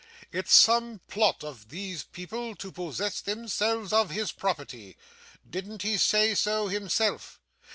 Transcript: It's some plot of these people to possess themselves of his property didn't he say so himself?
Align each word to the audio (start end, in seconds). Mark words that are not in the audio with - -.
It's 0.31 0.51
some 0.51 0.99
plot 1.07 1.43
of 1.43 1.69
these 1.69 2.01
people 2.05 2.55
to 2.55 2.71
possess 2.71 3.21
themselves 3.21 3.93
of 3.93 4.09
his 4.09 4.31
property 4.31 4.97
didn't 5.47 5.83
he 5.83 5.95
say 5.97 6.33
so 6.33 6.69
himself? 6.69 7.39